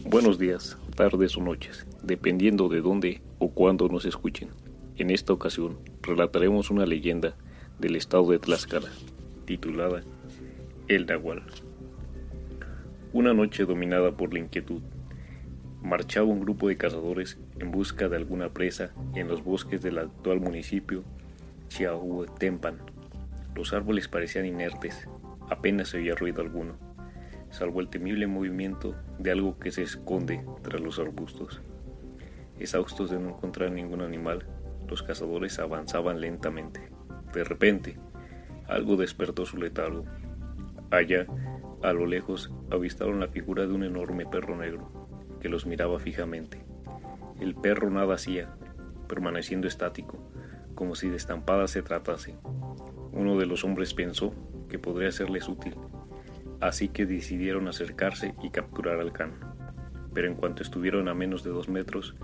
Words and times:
Buenos 0.00 0.38
días, 0.38 0.78
tardes 0.96 1.36
o 1.36 1.42
noches, 1.42 1.86
dependiendo 2.02 2.70
de 2.70 2.80
dónde 2.80 3.20
o 3.38 3.50
cuándo 3.50 3.88
nos 3.88 4.06
escuchen. 4.06 4.48
En 4.96 5.10
esta 5.10 5.34
ocasión 5.34 5.78
relataremos 6.00 6.70
una 6.70 6.86
leyenda 6.86 7.36
del 7.78 7.96
estado 7.96 8.30
de 8.30 8.38
Tlaxcala, 8.38 8.88
titulada 9.44 10.02
El 10.88 11.04
Nahual. 11.04 11.42
Una 13.12 13.34
noche 13.34 13.66
dominada 13.66 14.16
por 14.16 14.32
la 14.32 14.40
inquietud, 14.40 14.80
marchaba 15.82 16.26
un 16.26 16.40
grupo 16.40 16.68
de 16.68 16.78
cazadores 16.78 17.38
en 17.58 17.70
busca 17.70 18.08
de 18.08 18.16
alguna 18.16 18.48
presa 18.48 18.94
en 19.14 19.28
los 19.28 19.44
bosques 19.44 19.82
del 19.82 19.98
actual 19.98 20.40
municipio 20.40 21.04
Chiahuatempan. 21.68 22.78
Los 23.54 23.74
árboles 23.74 24.08
parecían 24.08 24.46
inertes, 24.46 25.06
apenas 25.50 25.90
se 25.90 25.98
oía 25.98 26.14
ruido 26.14 26.40
alguno 26.40 26.91
salvo 27.52 27.80
el 27.80 27.88
temible 27.88 28.26
movimiento 28.26 28.96
de 29.18 29.30
algo 29.30 29.58
que 29.58 29.70
se 29.70 29.82
esconde 29.82 30.44
tras 30.62 30.80
los 30.80 30.98
arbustos. 30.98 31.60
Exhaustos 32.58 33.10
de 33.10 33.20
no 33.20 33.28
encontrar 33.28 33.70
ningún 33.70 34.00
animal, 34.00 34.46
los 34.88 35.02
cazadores 35.02 35.58
avanzaban 35.58 36.20
lentamente. 36.20 36.80
De 37.34 37.44
repente, 37.44 37.98
algo 38.66 38.96
despertó 38.96 39.44
su 39.44 39.58
letargo. 39.58 40.04
Allá, 40.90 41.26
a 41.82 41.92
lo 41.92 42.06
lejos, 42.06 42.50
avistaron 42.70 43.20
la 43.20 43.28
figura 43.28 43.66
de 43.66 43.74
un 43.74 43.84
enorme 43.84 44.24
perro 44.24 44.56
negro, 44.56 44.90
que 45.40 45.50
los 45.50 45.66
miraba 45.66 45.98
fijamente. 45.98 46.64
El 47.38 47.54
perro 47.54 47.90
nada 47.90 48.14
hacía, 48.14 48.54
permaneciendo 49.08 49.68
estático, 49.68 50.18
como 50.74 50.94
si 50.94 51.10
de 51.10 51.16
estampada 51.16 51.68
se 51.68 51.82
tratase. 51.82 52.34
Uno 53.12 53.36
de 53.36 53.44
los 53.44 53.62
hombres 53.62 53.92
pensó 53.92 54.32
que 54.70 54.78
podría 54.78 55.12
serles 55.12 55.48
útil 55.48 55.76
así 56.62 56.88
que 56.88 57.06
decidieron 57.06 57.66
acercarse 57.66 58.34
y 58.40 58.50
capturar 58.50 59.00
al 59.00 59.12
can. 59.12 59.32
Pero 60.14 60.28
en 60.28 60.36
cuanto 60.36 60.62
estuvieron 60.62 61.08
a 61.08 61.14
menos 61.14 61.42
de 61.42 61.50
dos 61.50 61.68
metros, 61.68 62.14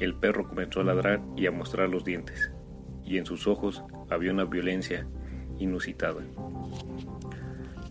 el 0.00 0.14
perro 0.14 0.46
comenzó 0.46 0.80
a 0.80 0.84
ladrar 0.84 1.22
y 1.34 1.46
a 1.46 1.50
mostrar 1.50 1.88
los 1.88 2.04
dientes, 2.04 2.52
y 3.04 3.16
en 3.16 3.24
sus 3.24 3.46
ojos 3.46 3.82
había 4.10 4.32
una 4.32 4.44
violencia 4.44 5.06
inusitada. 5.58 6.20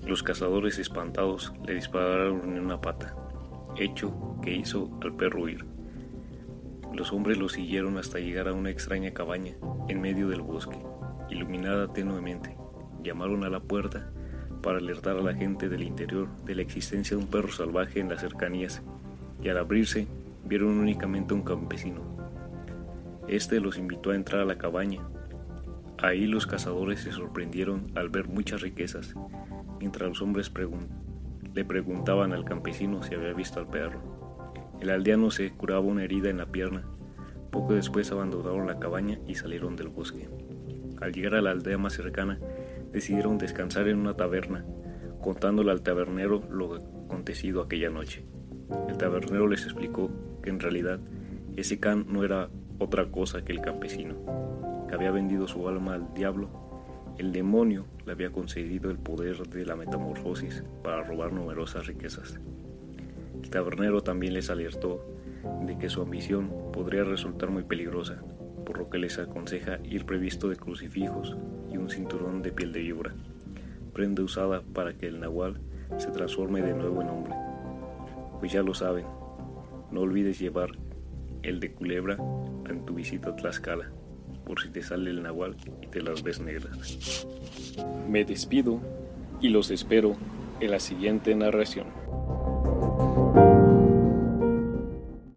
Los 0.06 0.22
cazadores 0.22 0.78
espantados 0.78 1.54
le 1.66 1.74
dispararon 1.74 2.56
en 2.56 2.64
una 2.64 2.80
pata, 2.80 3.16
hecho 3.76 4.38
que 4.44 4.54
hizo 4.54 4.96
al 5.02 5.16
perro 5.16 5.44
huir. 5.44 5.66
Los 6.94 7.12
hombres 7.14 7.40
lo 7.40 7.50
siguieron 7.50 7.98
hasta 7.98 8.20
llegar 8.20 8.48
a 8.48 8.54
una 8.54 8.70
extraña 8.70 9.12
cabaña 9.12 9.54
en 9.88 10.02
medio 10.02 10.28
del 10.28 10.42
bosque, 10.42 10.78
iluminada 11.32 11.92
tenuemente. 11.94 12.56
Llamaron 13.04 13.44
a 13.44 13.50
la 13.50 13.60
puerta 13.60 14.12
para 14.70 14.78
alertar 14.78 15.18
a 15.18 15.24
la 15.24 15.34
gente 15.34 15.68
del 15.68 15.82
interior 15.82 16.28
de 16.46 16.54
la 16.54 16.62
existencia 16.62 17.18
de 17.18 17.24
un 17.24 17.28
perro 17.28 17.52
salvaje 17.52 18.00
en 18.00 18.08
las 18.08 18.22
cercanías, 18.22 18.84
y 19.42 19.50
al 19.50 19.58
abrirse 19.58 20.06
vieron 20.46 20.78
únicamente 20.78 21.34
a 21.34 21.38
un 21.38 21.42
campesino. 21.42 22.02
Este 23.28 23.60
los 23.60 23.80
invitó 23.80 24.12
a 24.12 24.16
entrar 24.16 24.42
a 24.42 24.46
la 24.46 24.60
cabaña. 24.60 25.02
Ahí 25.98 26.28
los 26.28 26.46
cazadores 26.46 27.00
se 27.00 27.12
sorprendieron 27.12 27.88
al 27.96 28.10
ver 28.10 28.28
muchas 28.28 28.62
riquezas, 28.62 29.16
mientras 29.80 30.08
los 30.08 30.22
hombres 30.22 30.52
le 31.56 31.66
preguntaban 31.66 32.32
al 32.32 32.46
campesino 32.46 33.02
si 33.02 33.16
había 33.16 33.34
visto 33.34 33.60
al 33.60 33.72
perro. 33.72 34.00
El 34.80 34.92
aldeano 34.92 35.32
se 35.32 35.50
curaba 35.50 35.80
una 35.80 36.04
herida 36.04 36.30
en 36.30 36.38
la 36.38 36.46
pierna. 36.46 36.84
Poco 37.50 37.74
después 37.74 38.12
abandonaron 38.12 38.68
la 38.68 38.78
cabaña 38.78 39.18
y 39.28 39.34
salieron 39.34 39.76
del 39.76 39.88
bosque. 39.88 40.30
Al 41.02 41.12
llegar 41.12 41.34
a 41.34 41.42
la 41.42 41.50
aldea 41.50 41.80
más 41.80 41.94
cercana, 41.94 42.38
decidieron 42.92 43.38
descansar 43.38 43.88
en 43.88 44.00
una 44.00 44.16
taberna, 44.16 44.66
contándole 45.22 45.72
al 45.72 45.82
tabernero 45.82 46.42
lo 46.50 46.76
acontecido 46.76 47.62
aquella 47.62 47.90
noche. 47.90 48.24
El 48.88 48.98
tabernero 48.98 49.48
les 49.48 49.64
explicó 49.64 50.10
que 50.42 50.50
en 50.50 50.60
realidad 50.60 51.00
ese 51.56 51.80
can 51.80 52.06
no 52.08 52.24
era 52.24 52.50
otra 52.78 53.12
cosa 53.12 53.44
que 53.44 53.52
el 53.52 53.62
campesino, 53.62 54.16
que 54.88 54.96
había 54.96 55.12
vendido 55.12 55.48
su 55.48 55.68
alma 55.68 55.96
al 55.96 56.14
diablo. 56.14 56.50
El 57.18 57.34
demonio 57.34 57.86
le 58.06 58.14
había 58.14 58.32
concedido 58.32 58.90
el 58.90 58.98
poder 58.98 59.38
de 59.50 59.66
la 59.66 59.76
metamorfosis 59.76 60.64
para 60.84 61.04
robar 61.04 61.34
numerosas 61.34 61.88
riquezas. 61.88 62.40
El 63.44 63.50
tabernero 63.50 64.02
también 64.02 64.34
les 64.34 64.50
alertó 64.50 65.06
de 65.66 65.78
que 65.78 65.90
su 65.90 66.02
ambición 66.02 66.52
podría 66.72 67.04
resultar 67.04 67.50
muy 67.50 67.64
peligrosa, 67.64 68.22
por 68.70 68.78
lo 68.78 68.88
que 68.88 69.00
les 69.00 69.18
aconseja 69.18 69.80
ir 69.84 70.06
previsto 70.06 70.48
de 70.48 70.56
crucifijos 70.56 71.36
y 71.72 71.78
un 71.78 71.90
cinturón 71.90 72.44
de 72.44 72.52
piel 72.52 72.72
de 72.72 72.82
víbora, 72.82 73.16
prenda 73.94 74.22
usada 74.22 74.62
para 74.62 74.94
que 74.94 75.08
el 75.08 75.20
nahual 75.20 75.60
se 75.98 76.12
transforme 76.12 76.62
de 76.62 76.76
nuevo 76.76 77.02
en 77.02 77.10
hombre. 77.10 77.34
Pues 78.40 78.52
ya 78.52 78.62
lo 78.62 78.76
saben, 78.76 79.08
no 79.90 80.02
olvides 80.02 80.38
llevar 80.38 80.70
el 81.42 81.60
de 81.60 81.72
culebra 81.72 82.18
en 82.70 82.86
tu 82.86 82.94
visita 82.94 83.30
a 83.30 83.36
Tlaxcala, 83.36 83.90
por 84.46 84.62
si 84.62 84.70
te 84.70 84.84
sale 84.84 85.10
el 85.10 85.24
nahual 85.24 85.58
y 85.82 85.88
te 85.88 86.04
las 86.04 86.22
ves 86.22 86.40
negras. 86.40 87.26
Me 88.08 88.24
despido 88.24 88.80
y 89.42 89.50
los 89.50 89.72
espero 89.72 90.16
en 90.60 90.70
la 90.70 90.80
siguiente 90.80 91.34
narración. 91.34 91.88